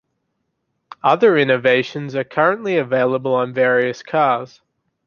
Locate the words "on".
3.35-3.53